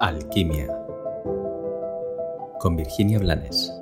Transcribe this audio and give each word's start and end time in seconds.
Alquimia 0.00 0.68
con 2.60 2.76
Virginia 2.76 3.18
Blanes. 3.18 3.72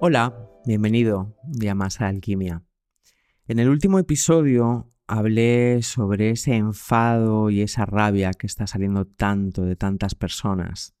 Hola, 0.00 0.48
bienvenido 0.64 1.36
un 1.44 1.52
día 1.52 1.74
más 1.74 2.00
a 2.00 2.08
Alquimia. 2.08 2.64
En 3.46 3.58
el 3.58 3.68
último 3.68 3.98
episodio 3.98 4.90
hablé 5.06 5.82
sobre 5.82 6.30
ese 6.30 6.56
enfado 6.56 7.50
y 7.50 7.60
esa 7.60 7.84
rabia 7.84 8.32
que 8.32 8.46
está 8.46 8.66
saliendo 8.66 9.04
tanto 9.04 9.62
de 9.62 9.76
tantas 9.76 10.14
personas. 10.14 10.94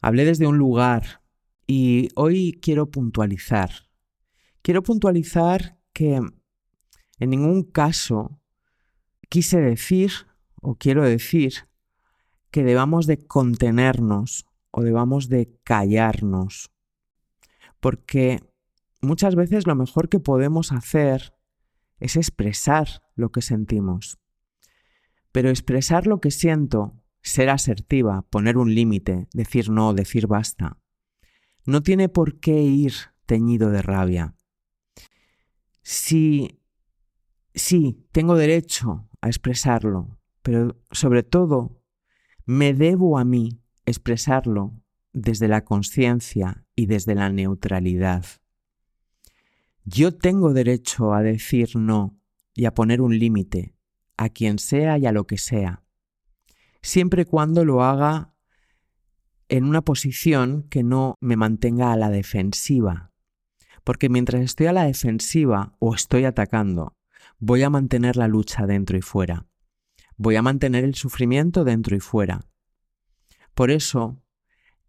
Hablé 0.00 0.24
desde 0.24 0.48
un 0.48 0.58
lugar 0.58 1.22
y 1.68 2.08
hoy 2.16 2.58
quiero 2.60 2.90
puntualizar. 2.90 3.70
Quiero 4.62 4.82
puntualizar 4.82 5.78
que 5.92 6.16
en 6.16 7.30
ningún 7.30 7.62
caso 7.62 8.40
quise 9.28 9.60
decir 9.60 10.10
o 10.60 10.76
quiero 10.76 11.04
decir 11.04 11.68
que 12.50 12.62
debamos 12.62 13.06
de 13.06 13.26
contenernos 13.26 14.46
o 14.70 14.82
debamos 14.82 15.28
de 15.28 15.58
callarnos. 15.64 16.70
Porque 17.80 18.40
muchas 19.00 19.34
veces 19.34 19.66
lo 19.66 19.74
mejor 19.74 20.08
que 20.08 20.20
podemos 20.20 20.72
hacer 20.72 21.34
es 21.98 22.16
expresar 22.16 23.02
lo 23.14 23.30
que 23.30 23.42
sentimos. 23.42 24.18
Pero 25.32 25.50
expresar 25.50 26.06
lo 26.06 26.20
que 26.20 26.30
siento, 26.30 27.02
ser 27.22 27.50
asertiva, 27.50 28.22
poner 28.30 28.56
un 28.56 28.74
límite, 28.74 29.28
decir 29.32 29.70
no, 29.70 29.92
decir 29.92 30.26
basta, 30.26 30.78
no 31.64 31.82
tiene 31.82 32.08
por 32.08 32.38
qué 32.38 32.62
ir 32.62 32.92
teñido 33.26 33.70
de 33.70 33.82
rabia. 33.82 34.34
Si 35.82 36.60
sí, 37.54 38.06
tengo 38.12 38.36
derecho 38.36 39.08
a 39.20 39.28
expresarlo, 39.28 40.18
pero 40.46 40.80
sobre 40.92 41.24
todo 41.24 41.82
me 42.44 42.72
debo 42.72 43.18
a 43.18 43.24
mí 43.24 43.60
expresarlo 43.84 44.80
desde 45.12 45.48
la 45.48 45.64
conciencia 45.64 46.64
y 46.76 46.86
desde 46.86 47.16
la 47.16 47.30
neutralidad. 47.30 48.24
Yo 49.84 50.16
tengo 50.16 50.52
derecho 50.52 51.14
a 51.14 51.22
decir 51.22 51.74
no 51.74 52.20
y 52.54 52.66
a 52.66 52.74
poner 52.74 53.00
un 53.00 53.18
límite 53.18 53.74
a 54.16 54.28
quien 54.28 54.60
sea 54.60 54.98
y 54.98 55.06
a 55.06 55.10
lo 55.10 55.26
que 55.26 55.36
sea, 55.36 55.82
siempre 56.80 57.22
y 57.22 57.24
cuando 57.24 57.64
lo 57.64 57.82
haga 57.82 58.32
en 59.48 59.64
una 59.64 59.82
posición 59.82 60.62
que 60.70 60.84
no 60.84 61.16
me 61.20 61.34
mantenga 61.34 61.90
a 61.90 61.96
la 61.96 62.08
defensiva. 62.08 63.10
Porque 63.82 64.08
mientras 64.08 64.42
estoy 64.42 64.68
a 64.68 64.72
la 64.72 64.84
defensiva 64.84 65.74
o 65.80 65.92
estoy 65.92 66.24
atacando, 66.24 66.94
voy 67.40 67.64
a 67.64 67.70
mantener 67.70 68.14
la 68.14 68.28
lucha 68.28 68.68
dentro 68.68 68.96
y 68.96 69.02
fuera 69.02 69.44
voy 70.16 70.36
a 70.36 70.42
mantener 70.42 70.84
el 70.84 70.94
sufrimiento 70.94 71.64
dentro 71.64 71.96
y 71.96 72.00
fuera. 72.00 72.46
Por 73.54 73.70
eso, 73.70 74.22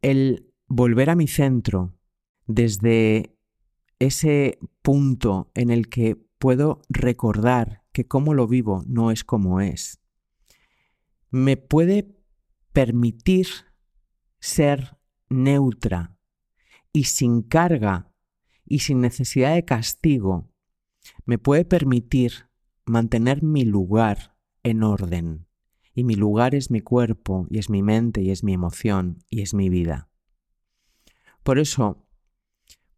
el 0.01 0.53
volver 0.67 1.09
a 1.09 1.15
mi 1.15 1.27
centro 1.27 1.97
desde 2.45 3.35
ese 3.99 4.59
punto 4.81 5.51
en 5.53 5.69
el 5.69 5.89
que 5.89 6.15
puedo 6.37 6.81
recordar 6.89 7.83
que 7.91 8.07
cómo 8.07 8.33
lo 8.33 8.47
vivo 8.47 8.83
no 8.87 9.11
es 9.11 9.23
como 9.23 9.59
es, 9.59 9.99
me 11.29 11.57
puede 11.57 12.15
permitir 12.71 13.47
ser 14.39 14.97
neutra 15.29 16.15
y 16.93 17.05
sin 17.05 17.41
carga 17.41 18.11
y 18.65 18.79
sin 18.79 19.01
necesidad 19.01 19.55
de 19.55 19.65
castigo, 19.65 20.51
me 21.25 21.37
puede 21.37 21.65
permitir 21.65 22.49
mantener 22.85 23.43
mi 23.43 23.63
lugar 23.63 24.36
en 24.69 24.83
orden. 24.83 25.47
Y 25.93 26.03
mi 26.03 26.15
lugar 26.15 26.53
es 26.53 26.69
mi 26.69 26.81
cuerpo, 26.81 27.47
y 27.49 27.57
es 27.57 27.69
mi 27.69 27.81
mente, 27.81 28.21
y 28.21 28.31
es 28.31 28.43
mi 28.43 28.53
emoción, 28.53 29.23
y 29.29 29.41
es 29.41 29.53
mi 29.53 29.69
vida. 29.69 30.09
Por 31.41 31.57
eso, 31.57 32.05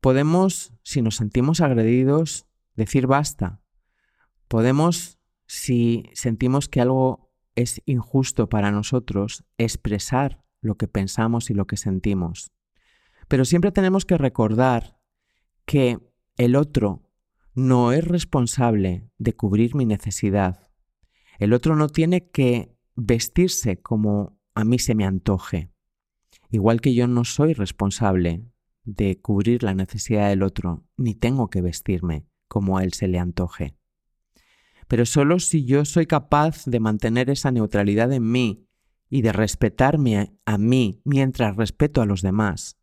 podemos, 0.01 0.73
si 0.83 1.01
nos 1.01 1.15
sentimos 1.15 1.61
agredidos, 1.61 2.47
decir 2.75 3.05
basta. 3.07 3.61
Podemos, 4.47 5.19
si 5.45 6.09
sentimos 6.13 6.67
que 6.67 6.81
algo 6.81 7.31
es 7.55 7.81
injusto 7.85 8.49
para 8.49 8.71
nosotros, 8.71 9.45
expresar 9.57 10.43
lo 10.61 10.75
que 10.75 10.87
pensamos 10.87 11.51
y 11.51 11.53
lo 11.53 11.67
que 11.67 11.77
sentimos. 11.77 12.51
Pero 13.27 13.45
siempre 13.45 13.71
tenemos 13.71 14.05
que 14.05 14.17
recordar 14.17 14.99
que 15.65 15.99
el 16.37 16.55
otro 16.55 17.03
no 17.53 17.91
es 17.91 18.03
responsable 18.03 19.09
de 19.19 19.33
cubrir 19.35 19.75
mi 19.75 19.85
necesidad 19.85 20.68
el 21.39 21.53
otro 21.53 21.75
no 21.75 21.87
tiene 21.87 22.29
que 22.29 22.75
vestirse 22.95 23.81
como 23.81 24.37
a 24.53 24.65
mí 24.65 24.77
se 24.77 24.93
me 24.93 25.05
antoje. 25.05 25.71
Igual 26.51 26.81
que 26.81 26.93
yo 26.93 27.07
no 27.07 27.23
soy 27.23 27.53
responsable 27.53 28.45
de 28.83 29.19
cubrir 29.21 29.63
la 29.63 29.73
necesidad 29.73 30.29
del 30.29 30.43
otro, 30.43 30.85
ni 30.97 31.15
tengo 31.15 31.49
que 31.49 31.61
vestirme 31.61 32.25
como 32.47 32.77
a 32.77 32.83
él 32.83 32.93
se 32.93 33.07
le 33.07 33.19
antoje. 33.19 33.75
Pero 34.87 35.05
solo 35.05 35.39
si 35.39 35.65
yo 35.65 35.85
soy 35.85 36.07
capaz 36.07 36.65
de 36.65 36.79
mantener 36.79 37.29
esa 37.29 37.51
neutralidad 37.51 38.11
en 38.11 38.29
mí 38.29 38.67
y 39.09 39.21
de 39.21 39.31
respetarme 39.31 40.35
a 40.45 40.57
mí 40.57 41.01
mientras 41.05 41.55
respeto 41.55 42.01
a 42.01 42.05
los 42.05 42.21
demás, 42.21 42.77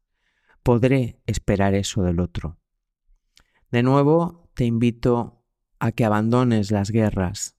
podré 0.62 1.20
esperar 1.26 1.74
eso 1.74 2.02
del 2.02 2.20
otro. 2.20 2.58
De 3.70 3.82
nuevo, 3.82 4.48
te 4.54 4.64
invito 4.64 5.44
a 5.78 5.92
que 5.92 6.04
abandones 6.04 6.70
las 6.70 6.90
guerras, 6.90 7.55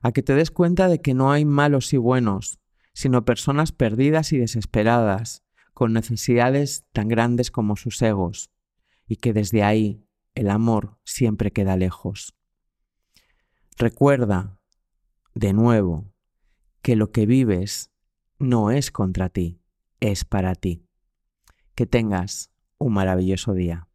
a 0.00 0.12
que 0.12 0.22
te 0.22 0.34
des 0.34 0.50
cuenta 0.50 0.88
de 0.88 1.00
que 1.00 1.14
no 1.14 1.30
hay 1.30 1.44
malos 1.44 1.92
y 1.92 1.96
buenos, 1.96 2.58
sino 2.94 3.24
personas 3.24 3.72
perdidas 3.72 4.32
y 4.32 4.38
desesperadas, 4.38 5.42
con 5.74 5.92
necesidades 5.92 6.84
tan 6.92 7.08
grandes 7.08 7.50
como 7.50 7.76
sus 7.76 8.00
egos, 8.02 8.50
y 9.06 9.16
que 9.16 9.32
desde 9.32 9.62
ahí 9.62 10.06
el 10.34 10.50
amor 10.50 10.98
siempre 11.04 11.50
queda 11.50 11.76
lejos. 11.76 12.34
Recuerda, 13.76 14.58
de 15.34 15.52
nuevo, 15.52 16.12
que 16.82 16.96
lo 16.96 17.10
que 17.10 17.26
vives 17.26 17.90
no 18.38 18.70
es 18.70 18.90
contra 18.90 19.28
ti, 19.28 19.60
es 20.00 20.24
para 20.24 20.54
ti. 20.54 20.86
Que 21.74 21.86
tengas 21.86 22.50
un 22.78 22.92
maravilloso 22.92 23.54
día. 23.54 23.88